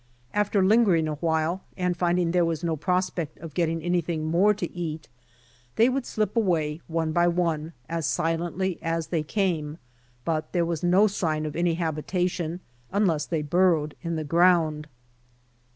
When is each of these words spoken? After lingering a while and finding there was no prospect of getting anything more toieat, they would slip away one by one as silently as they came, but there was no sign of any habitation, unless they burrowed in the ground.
After 0.33 0.65
lingering 0.65 1.07
a 1.07 1.13
while 1.13 1.61
and 1.77 1.95
finding 1.95 2.31
there 2.31 2.43
was 2.43 2.63
no 2.63 2.75
prospect 2.75 3.37
of 3.37 3.53
getting 3.53 3.83
anything 3.83 4.25
more 4.25 4.51
toieat, 4.51 5.01
they 5.75 5.89
would 5.89 6.07
slip 6.07 6.35
away 6.35 6.81
one 6.87 7.11
by 7.11 7.27
one 7.27 7.73
as 7.87 8.07
silently 8.07 8.79
as 8.81 9.09
they 9.09 9.21
came, 9.21 9.77
but 10.25 10.53
there 10.53 10.65
was 10.65 10.81
no 10.81 11.05
sign 11.05 11.45
of 11.45 11.55
any 11.55 11.75
habitation, 11.75 12.61
unless 12.91 13.27
they 13.27 13.43
burrowed 13.43 13.93
in 14.01 14.15
the 14.15 14.23
ground. 14.23 14.87